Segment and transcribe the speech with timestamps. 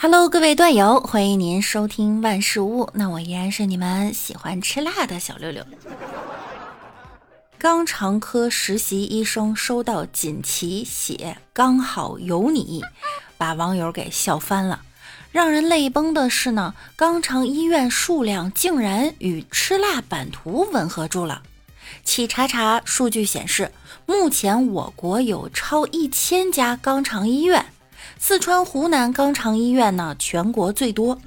[0.00, 2.88] Hello，各位段友，欢迎您收听万事屋。
[2.94, 5.66] 那我依然是你们喜欢吃辣的小六六。
[7.58, 12.84] 肛肠科实习医生收到锦旗写“刚好有你”，
[13.36, 14.82] 把网友给笑翻了。
[15.32, 21.42] 让人泪崩的是呢，肛肠医院数量竟然与吃辣版图吻合住了。
[22.04, 23.72] 企查查数据显示，
[24.06, 27.66] 目前我国有超一千家肛肠医院。
[28.20, 31.18] 四川、湖南肛肠医院呢，全国最多，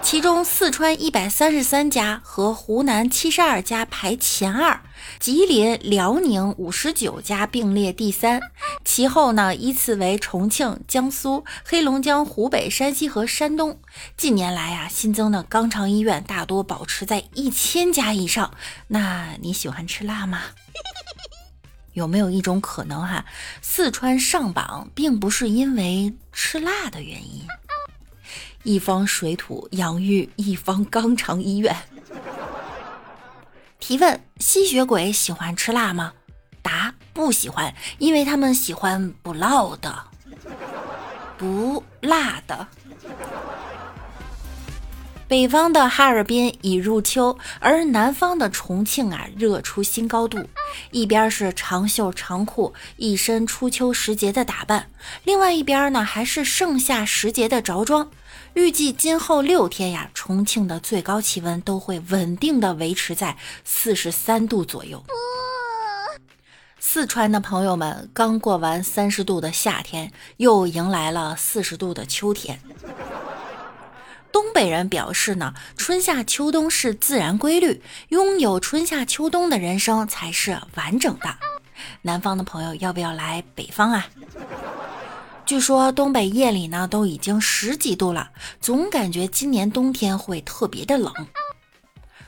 [0.00, 4.80] 其中四川一百三十三家和湖南七十二家排前二，
[5.18, 8.40] 吉林、辽宁五十九家并列第三，
[8.84, 13.78] 其后呢依次为重庆、江苏、黑龙江、湖北、山西和山东。
[14.16, 18.52] 近年来呀，新增的肛肠医院大多保持在一千家以上。
[18.86, 20.40] 那你喜欢吃辣吗？
[21.92, 23.24] 有没有一种可能哈，
[23.60, 27.46] 四川上榜并不是因为吃辣的原因？
[28.62, 31.76] 一方水土养育一方肛肠医院。
[33.80, 36.12] 提问：吸血鬼喜欢吃辣吗？
[36.62, 40.04] 答：不喜欢，因为他们喜欢不辣的，
[41.36, 42.68] 不辣的。
[45.32, 50.46] 北方的哈尔滨已入秋，而南方的重庆啊，热出新高度。
[50.90, 54.82] 一边是长袖长裤，一身初秋时节的打扮；
[55.24, 58.10] 另外一边呢，还是盛夏时节的着装。
[58.52, 65.02] 预计今后六天呀，重庆的最高气温都会稳定的维持在四十三度左右。
[66.78, 72.60] 四川的朋友们，刚过完三十度的夏天，又迎来了四十度的秋天。
[74.32, 81.36] 东北人表示呢，春夏秋冬是自然规律，拥有春夏秋冬的人生才是完整的。
[82.00, 84.06] 南方的朋友要不要来北方啊？
[85.44, 91.12] 据说东北夜里呢都已经十几度了，总感觉今年冬天会特别的冷。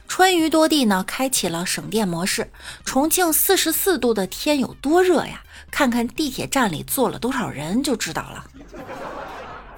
[0.07, 2.51] 川渝多地呢开启了省电模式，
[2.85, 5.43] 重庆四十四度的天有多热呀？
[5.71, 8.45] 看看地铁站里坐了多少人就知道了。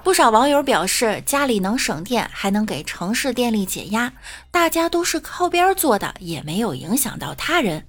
[0.07, 4.13] 不少网友表示，家里能省电，还能给城市电力减压，
[4.49, 7.85] 大家都是靠边坐的，也没有影响到他人。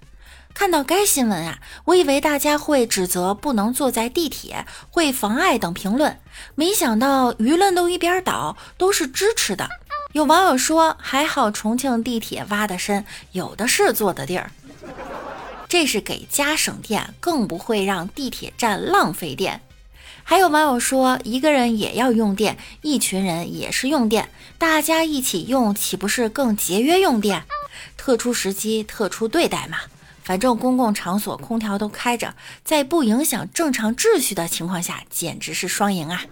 [0.52, 6.18] 看到该新闻啊，我以为大家会指责不能坐在地铁会妨碍等评论，
[6.56, 9.68] 没想到舆论都一边倒，都是支持的。
[10.10, 14.50] 有网友说，还好重庆地铁挖的深，有的是坐的地儿，
[15.68, 19.60] 这是给家省电，更不会让地铁站浪费电。
[20.24, 27.44] 还有网友说，一个人也要用电，一群人也是用电，大家一起用，岂不是更节约用电？
[27.96, 29.78] 特殊时期特殊对待嘛，
[30.22, 36.22] 反正公共场所空调都开着，在不影响正常秩序的情况下，简直是双赢啊！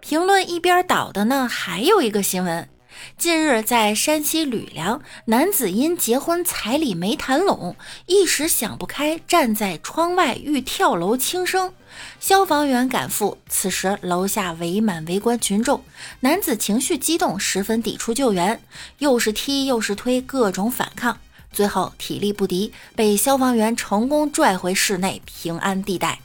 [0.00, 2.68] 评论一边倒的呢，还有一个新闻。
[3.16, 7.76] 近日，在山西吕梁，男子因结婚彩礼没谈拢，
[8.06, 11.72] 一时想不开，站在窗外欲跳楼轻生。
[12.20, 15.82] 消防员赶赴，此时楼下围满围观群众，
[16.20, 18.60] 男子情绪激动，十分抵触救援，
[18.98, 21.18] 又是踢又是推，各种反抗，
[21.52, 26.20] 最后体力不敌，被消防员成功拽回室内，平安地带。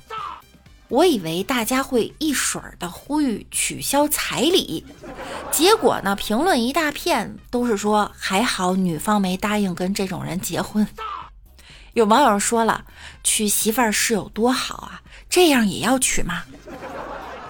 [0.93, 4.85] 我以为大家会一水儿的呼吁取消彩礼，
[5.51, 10.87] 结果呢，评论一大片都是说还好女方没答应跟这种人结婚。
[11.93, 12.85] 有网友说了，
[13.23, 16.43] 娶媳妇儿是有多好啊，这样也要娶吗？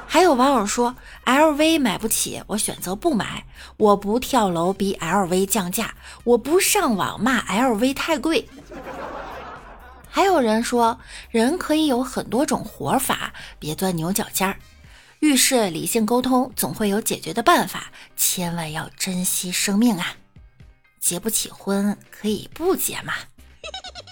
[0.08, 0.96] 还有网友说
[1.26, 3.46] ，LV 买不起，我选择不买，
[3.76, 8.48] 我不跳楼逼 LV 降价，我不上网骂 LV 太贵。
[10.16, 11.00] 还有人说，
[11.32, 14.56] 人可以有很多种活法，别钻牛角尖儿。
[15.22, 17.88] 遇事理性沟通，总会有解决的办法。
[18.16, 20.16] 千万要珍惜生命啊！
[21.00, 23.12] 结不起婚可以不结嘛。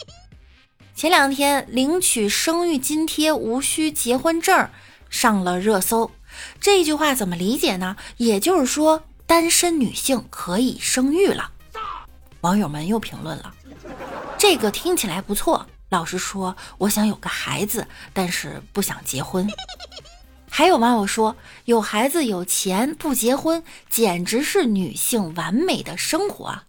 [0.96, 4.70] 前两天领取生育津贴无需结婚证
[5.08, 6.10] 上了热搜，
[6.60, 7.96] 这句话怎么理解呢？
[8.18, 11.52] 也就是说，单身女性可以生育了。
[12.42, 13.54] 网友们又评论了，
[14.40, 15.68] 这个听起来不错。
[15.92, 19.46] 老实说，我想有个孩子，但是不想结婚。
[20.50, 21.36] 还有网友说，
[21.66, 26.64] 有孩子有钱不结婚，简直是女性完美的生活。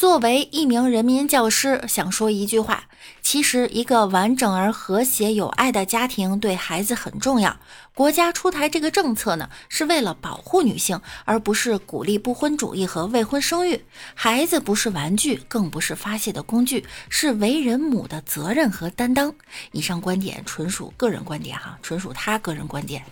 [0.00, 2.84] 作为一名人民教师，想说一句话：
[3.20, 7.54] 其实，一个完整而和谐、有爱的家庭对孩子很重要。
[7.92, 13.78] 国家出台这个政策呢，是为了保护女性，而不是鼓励不婚主义和未婚生育。
[14.14, 19.30] 孩子不是玩具，更不是发泄的工具，是为人母的责任和担当。
[19.72, 23.04] 以上观点纯属个人观点，哈，纯属他个人观点。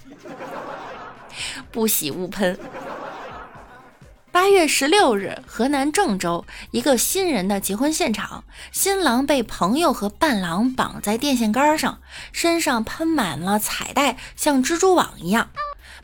[1.71, 2.59] 不喜勿喷。
[4.31, 12.01] 八月十六日，河南郑州一个新人的结婚现场，新郎被朋友和伴郎绑在电线杆上，
[12.33, 15.51] 身上喷满了彩带，像蜘蛛网一样。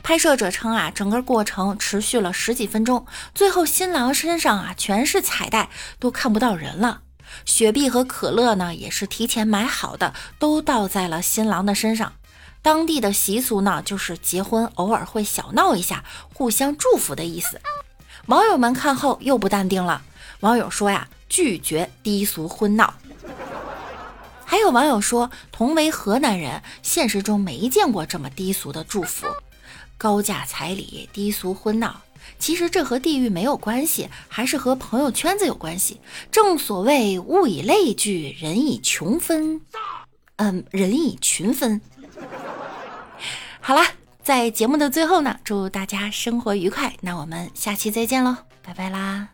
[0.03, 5.69] 拍摄者称啊，整个过程持续了十几分钟，最后新郎身上啊全是彩带，
[5.99, 7.01] 都看不到人了。
[7.45, 12.13] 雪碧和可乐呢，也是提前买好的，都倒在了新郎的身上。
[12.61, 17.61] 当地的习俗呢，就是结婚偶尔会小闹一下，互相祝福的意思。
[18.27, 20.01] 网友们看后又不淡定了，
[20.39, 22.93] 网友说呀，拒绝低俗婚闹。
[24.43, 29.27] 还有网友说，同为河南人，现实中没见过这么低俗的祝福。
[29.97, 32.01] 高价彩礼、低俗婚闹，
[32.39, 36.01] 其实这和地域没有关系，还是和朋友圈子有关系。
[36.31, 39.61] 正所谓物以类聚，人以群分。
[40.37, 41.79] 嗯，人以群分。
[43.61, 43.81] 好了，
[44.25, 46.91] 在节目的最后呢，祝大家生活愉快。
[47.01, 49.27] 那我们下期再见喽，拜拜啦。